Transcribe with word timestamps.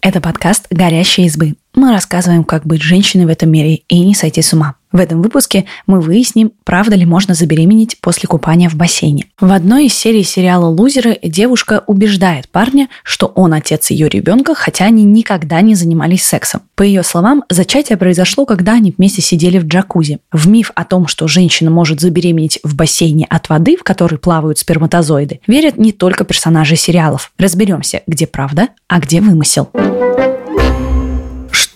Это 0.00 0.22
подкаст 0.22 0.66
«Горящие 0.70 1.26
избы». 1.26 1.56
Мы 1.74 1.92
рассказываем, 1.92 2.42
как 2.42 2.64
быть 2.64 2.80
женщиной 2.80 3.26
в 3.26 3.28
этом 3.28 3.50
мире 3.50 3.82
и 3.86 4.00
не 4.00 4.14
сойти 4.14 4.40
с 4.40 4.54
ума. 4.54 4.76
В 4.92 5.00
этом 5.00 5.22
выпуске 5.22 5.64
мы 5.86 6.00
выясним, 6.00 6.52
правда 6.64 6.96
ли 6.96 7.06
можно 7.06 7.34
забеременеть 7.34 7.98
после 8.00 8.28
купания 8.28 8.68
в 8.68 8.74
бассейне. 8.74 9.26
В 9.40 9.50
одной 9.50 9.86
из 9.86 9.94
серий 9.94 10.22
сериала 10.22 10.66
«Лузеры» 10.66 11.18
девушка 11.22 11.82
убеждает 11.86 12.48
парня, 12.48 12.88
что 13.02 13.26
он 13.26 13.54
отец 13.54 13.90
ее 13.90 14.08
ребенка, 14.08 14.54
хотя 14.54 14.84
они 14.84 15.04
никогда 15.04 15.60
не 15.62 15.74
занимались 15.74 16.24
сексом. 16.24 16.62
По 16.74 16.82
ее 16.82 17.02
словам, 17.02 17.44
зачатие 17.48 17.96
произошло, 17.96 18.44
когда 18.44 18.74
они 18.74 18.94
вместе 18.96 19.22
сидели 19.22 19.58
в 19.58 19.64
джакузи. 19.64 20.18
В 20.30 20.48
миф 20.48 20.70
о 20.74 20.84
том, 20.84 21.06
что 21.06 21.26
женщина 21.26 21.70
может 21.70 22.00
забеременеть 22.00 22.60
в 22.62 22.74
бассейне 22.74 23.26
от 23.30 23.48
воды, 23.48 23.76
в 23.76 23.82
которой 23.82 24.16
плавают 24.16 24.58
сперматозоиды, 24.58 25.40
верят 25.46 25.78
не 25.78 25.92
только 25.92 26.24
персонажи 26.24 26.76
сериалов. 26.76 27.32
Разберемся, 27.38 28.02
где 28.06 28.26
правда, 28.26 28.68
а 28.88 29.00
где 29.00 29.20
вымысел. 29.20 29.70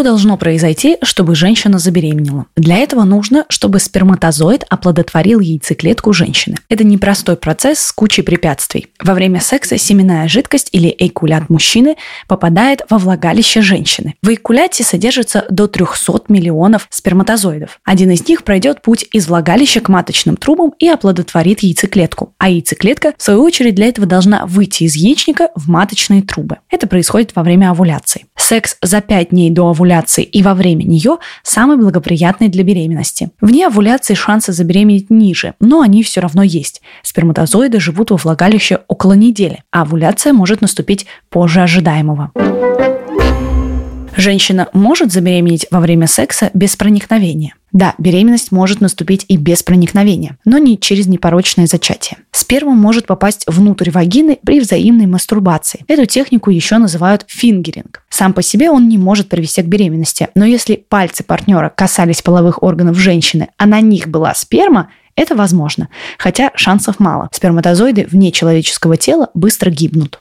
Что 0.00 0.04
должно 0.04 0.38
произойти, 0.38 0.96
чтобы 1.02 1.34
женщина 1.34 1.78
забеременела? 1.78 2.46
Для 2.56 2.78
этого 2.78 3.04
нужно, 3.04 3.44
чтобы 3.50 3.80
сперматозоид 3.80 4.64
оплодотворил 4.70 5.40
яйцеклетку 5.40 6.14
женщины. 6.14 6.56
Это 6.70 6.84
непростой 6.84 7.36
процесс 7.36 7.80
с 7.80 7.92
кучей 7.92 8.22
препятствий. 8.22 8.86
Во 8.98 9.12
время 9.12 9.42
секса 9.42 9.76
семенная 9.76 10.26
жидкость 10.26 10.70
или 10.72 10.88
эйкулят 10.98 11.50
мужчины 11.50 11.96
попадает 12.28 12.80
во 12.88 12.96
влагалище 12.96 13.60
женщины. 13.60 14.14
В 14.22 14.30
эйкуляте 14.30 14.84
содержится 14.84 15.44
до 15.50 15.66
300 15.66 16.22
миллионов 16.28 16.86
сперматозоидов. 16.88 17.78
Один 17.84 18.10
из 18.10 18.26
них 18.26 18.44
пройдет 18.44 18.80
путь 18.80 19.04
из 19.12 19.28
влагалища 19.28 19.82
к 19.82 19.90
маточным 19.90 20.38
трубам 20.38 20.72
и 20.78 20.88
оплодотворит 20.88 21.60
яйцеклетку. 21.60 22.32
А 22.38 22.48
яйцеклетка, 22.48 23.12
в 23.18 23.22
свою 23.22 23.42
очередь, 23.42 23.74
для 23.74 23.88
этого 23.88 24.06
должна 24.06 24.46
выйти 24.46 24.84
из 24.84 24.96
яичника 24.96 25.50
в 25.54 25.68
маточные 25.68 26.22
трубы. 26.22 26.56
Это 26.70 26.86
происходит 26.86 27.36
во 27.36 27.42
время 27.42 27.70
овуляции. 27.70 28.24
Секс 28.50 28.76
за 28.82 29.00
5 29.00 29.28
дней 29.28 29.48
до 29.50 29.68
овуляции 29.68 30.24
и 30.24 30.42
во 30.42 30.54
время 30.54 30.82
нее 30.82 31.18
самый 31.44 31.76
благоприятный 31.76 32.48
для 32.48 32.64
беременности. 32.64 33.30
Вне 33.40 33.68
овуляции 33.68 34.14
шансы 34.14 34.52
забеременеть 34.52 35.08
ниже, 35.08 35.54
но 35.60 35.82
они 35.82 36.02
все 36.02 36.20
равно 36.20 36.42
есть. 36.42 36.82
Сперматозоиды 37.04 37.78
живут 37.78 38.10
во 38.10 38.16
влагалище 38.16 38.80
около 38.88 39.12
недели, 39.12 39.62
а 39.70 39.82
овуляция 39.82 40.32
может 40.32 40.62
наступить 40.62 41.06
позже 41.28 41.60
ожидаемого. 41.60 42.32
Женщина 44.16 44.68
может 44.72 45.12
забеременеть 45.12 45.66
во 45.70 45.80
время 45.80 46.06
секса 46.06 46.50
без 46.54 46.76
проникновения. 46.76 47.54
Да, 47.72 47.94
беременность 47.98 48.50
может 48.50 48.80
наступить 48.80 49.24
и 49.28 49.36
без 49.36 49.62
проникновения, 49.62 50.36
но 50.44 50.58
не 50.58 50.78
через 50.78 51.06
непорочное 51.06 51.66
зачатие. 51.66 52.18
Сперма 52.32 52.72
может 52.72 53.06
попасть 53.06 53.44
внутрь 53.46 53.90
вагины 53.90 54.38
при 54.44 54.60
взаимной 54.60 55.06
мастурбации. 55.06 55.84
Эту 55.86 56.06
технику 56.06 56.50
еще 56.50 56.78
называют 56.78 57.24
фингеринг. 57.28 58.02
Сам 58.08 58.32
по 58.32 58.42
себе 58.42 58.70
он 58.70 58.88
не 58.88 58.98
может 58.98 59.28
привести 59.28 59.62
к 59.62 59.66
беременности, 59.66 60.28
но 60.34 60.44
если 60.44 60.74
пальцы 60.74 61.22
партнера 61.22 61.72
касались 61.74 62.22
половых 62.22 62.62
органов 62.62 62.96
женщины, 62.96 63.48
а 63.56 63.66
на 63.66 63.80
них 63.80 64.08
была 64.08 64.34
сперма, 64.34 64.90
это 65.14 65.36
возможно, 65.36 65.88
хотя 66.18 66.50
шансов 66.54 66.98
мало. 66.98 67.28
Сперматозоиды 67.32 68.06
вне 68.10 68.32
человеческого 68.32 68.96
тела 68.96 69.30
быстро 69.34 69.70
гибнут. 69.70 70.20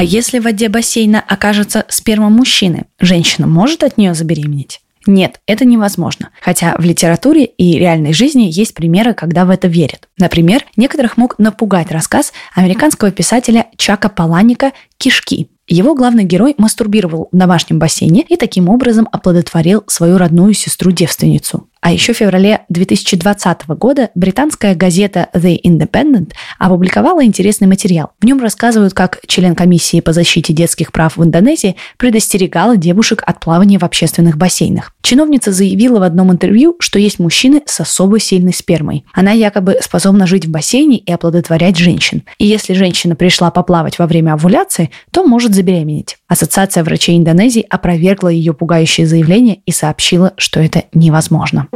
А 0.00 0.02
если 0.02 0.38
в 0.38 0.44
воде 0.44 0.70
бассейна 0.70 1.22
окажется 1.28 1.84
сперма 1.90 2.30
мужчины, 2.30 2.86
женщина 3.00 3.46
может 3.46 3.84
от 3.84 3.98
нее 3.98 4.14
забеременеть? 4.14 4.80
Нет, 5.04 5.42
это 5.46 5.66
невозможно. 5.66 6.30
Хотя 6.40 6.74
в 6.78 6.84
литературе 6.86 7.44
и 7.44 7.78
реальной 7.78 8.14
жизни 8.14 8.48
есть 8.50 8.72
примеры, 8.72 9.12
когда 9.12 9.44
в 9.44 9.50
это 9.50 9.68
верят. 9.68 10.08
Например, 10.16 10.64
некоторых 10.74 11.18
мог 11.18 11.38
напугать 11.38 11.90
рассказ 11.90 12.32
американского 12.54 13.10
писателя 13.10 13.66
Чака 13.76 14.08
Паланика 14.08 14.72
«Кишки». 14.96 15.50
Его 15.72 15.94
главный 15.94 16.24
герой 16.24 16.56
мастурбировал 16.58 17.28
в 17.30 17.36
домашнем 17.36 17.78
бассейне 17.78 18.22
и 18.22 18.34
таким 18.36 18.68
образом 18.68 19.08
оплодотворил 19.12 19.84
свою 19.86 20.18
родную 20.18 20.52
сестру-девственницу. 20.52 21.68
А 21.80 21.92
еще 21.92 22.12
в 22.12 22.18
феврале 22.18 22.60
2020 22.68 23.66
года 23.68 24.10
британская 24.14 24.74
газета 24.74 25.28
The 25.32 25.58
Independent 25.62 26.32
опубликовала 26.58 27.24
интересный 27.24 27.66
материал. 27.66 28.10
В 28.20 28.26
нем 28.26 28.40
рассказывают, 28.40 28.92
как 28.92 29.20
член 29.26 29.54
комиссии 29.54 30.00
по 30.00 30.12
защите 30.12 30.52
детских 30.52 30.92
прав 30.92 31.16
в 31.16 31.24
Индонезии 31.24 31.76
предостерегала 31.96 32.76
девушек 32.76 33.22
от 33.24 33.40
плавания 33.40 33.78
в 33.78 33.84
общественных 33.84 34.36
бассейнах. 34.36 34.92
Чиновница 35.00 35.52
заявила 35.52 36.00
в 36.00 36.02
одном 36.02 36.30
интервью, 36.30 36.76
что 36.80 36.98
есть 36.98 37.18
мужчины 37.18 37.62
с 37.64 37.80
особо 37.80 38.20
сильной 38.20 38.52
спермой. 38.52 39.06
Она 39.14 39.32
якобы 39.32 39.78
способна 39.80 40.26
жить 40.26 40.44
в 40.44 40.50
бассейне 40.50 40.98
и 40.98 41.10
оплодотворять 41.10 41.78
женщин. 41.78 42.24
И 42.38 42.46
если 42.46 42.74
женщина 42.74 43.16
пришла 43.16 43.50
поплавать 43.50 43.98
во 43.98 44.06
время 44.06 44.34
овуляции, 44.34 44.90
то 45.12 45.24
может 45.24 45.54
забеременеть. 45.60 46.16
Ассоциация 46.26 46.82
врачей 46.82 47.18
Индонезии 47.18 47.64
опровергла 47.68 48.28
ее 48.28 48.54
пугающее 48.54 49.06
заявление 49.06 49.60
и 49.66 49.72
сообщила, 49.72 50.32
что 50.36 50.60
это 50.60 50.84
невозможно. 50.94 51.68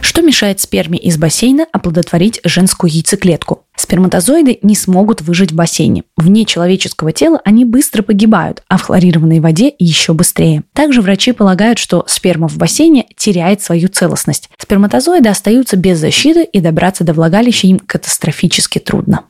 Что 0.00 0.20
мешает 0.20 0.60
сперме 0.60 0.98
из 0.98 1.16
бассейна 1.16 1.66
оплодотворить 1.72 2.40
женскую 2.44 2.92
яйцеклетку? 2.92 3.64
Сперматозоиды 3.76 4.58
не 4.60 4.74
смогут 4.74 5.22
выжить 5.22 5.52
в 5.52 5.54
бассейне. 5.54 6.02
Вне 6.18 6.44
человеческого 6.44 7.12
тела 7.12 7.40
они 7.44 7.64
быстро 7.64 8.02
погибают, 8.02 8.62
а 8.68 8.76
в 8.76 8.82
хлорированной 8.82 9.40
воде 9.40 9.72
еще 9.78 10.12
быстрее. 10.12 10.64
Также 10.74 11.00
врачи 11.00 11.32
полагают, 11.32 11.78
что 11.78 12.04
сперма 12.08 12.48
в 12.48 12.58
бассейне 12.58 13.06
теряет 13.16 13.62
свою 13.62 13.88
целостность. 13.88 14.50
Сперматозоиды 14.58 15.30
остаются 15.30 15.76
без 15.76 15.98
защиты 15.98 16.44
и 16.44 16.60
добраться 16.60 17.04
до 17.04 17.14
влагалища 17.14 17.68
им 17.68 17.78
катастрофически 17.78 18.80
трудно. 18.80 19.24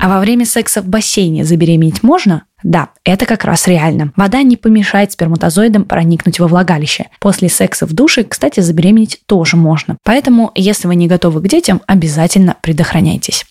А 0.00 0.08
во 0.08 0.18
время 0.20 0.46
секса 0.46 0.80
в 0.80 0.86
бассейне 0.86 1.44
забеременеть 1.44 2.02
можно? 2.02 2.44
Да, 2.62 2.88
это 3.04 3.26
как 3.26 3.44
раз 3.44 3.66
реально. 3.66 4.12
Вода 4.16 4.42
не 4.42 4.56
помешает 4.56 5.12
сперматозоидам 5.12 5.84
проникнуть 5.84 6.40
во 6.40 6.48
влагалище. 6.48 7.06
После 7.20 7.50
секса 7.50 7.86
в 7.86 7.92
душе, 7.92 8.24
кстати, 8.24 8.60
забеременеть 8.60 9.20
тоже 9.26 9.56
можно. 9.56 9.98
Поэтому, 10.02 10.52
если 10.54 10.88
вы 10.88 10.94
не 10.94 11.06
готовы 11.06 11.42
к 11.42 11.48
детям, 11.48 11.82
обязательно 11.86 12.56
предохраняйтесь. 12.62 13.44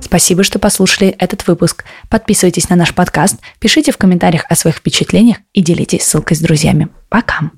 Спасибо, 0.00 0.44
что 0.44 0.58
послушали 0.58 1.08
этот 1.18 1.46
выпуск. 1.48 1.84
Подписывайтесь 2.08 2.68
на 2.68 2.76
наш 2.76 2.94
подкаст, 2.94 3.38
пишите 3.58 3.90
в 3.90 3.96
комментариях 3.96 4.44
о 4.48 4.54
своих 4.54 4.76
впечатлениях 4.76 5.38
и 5.54 5.62
делитесь 5.62 6.02
ссылкой 6.02 6.36
с 6.36 6.40
друзьями. 6.40 6.88
Пока! 7.08 7.50